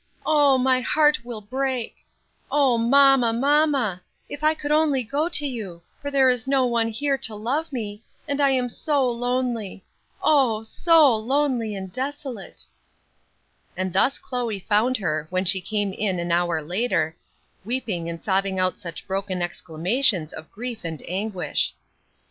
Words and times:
Oh! 0.25 0.57
my 0.57 0.81
heart 0.81 1.23
will 1.23 1.41
break. 1.41 2.03
O 2.51 2.75
mamma, 2.79 3.31
mamma! 3.31 4.01
if 4.29 4.43
I 4.43 4.55
could 4.55 4.71
only 4.71 5.03
go 5.03 5.29
to 5.29 5.45
you; 5.45 5.83
for 6.01 6.09
there 6.09 6.27
is 6.27 6.47
no 6.47 6.65
one 6.65 6.87
here 6.87 7.19
to 7.19 7.35
love 7.35 7.71
me, 7.71 8.01
and 8.27 8.41
I 8.41 8.49
am 8.49 8.67
so 8.67 9.07
lonely, 9.07 9.83
oh! 10.23 10.63
so 10.63 11.15
lonely 11.15 11.75
and 11.75 11.91
desolate." 11.91 12.65
And 13.77 13.93
thus 13.93 14.17
Chloe 14.17 14.57
found 14.67 14.97
her, 14.97 15.27
when 15.29 15.45
she 15.45 15.61
came 15.61 15.93
in 15.93 16.17
an 16.17 16.31
hour 16.31 16.63
later, 16.63 17.15
weeping 17.63 18.09
and 18.09 18.23
sobbing 18.23 18.57
out 18.57 18.79
such 18.79 19.05
broken 19.05 19.43
exclamations 19.43 20.33
of 20.33 20.51
grief 20.51 20.79
and 20.83 21.03
anguish. 21.07 21.75